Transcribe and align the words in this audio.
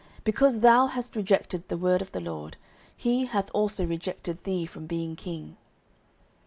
Because 0.23 0.61
thou 0.61 0.87
hast 0.87 1.15
rejected 1.15 1.67
the 1.67 1.77
word 1.77 2.01
of 2.01 2.11
the 2.11 2.19
LORD, 2.19 2.57
he 2.97 3.25
hath 3.27 3.51
also 3.53 3.85
rejected 3.85 4.43
thee 4.45 4.65
from 4.65 4.87
being 4.87 5.15
king. 5.15 5.57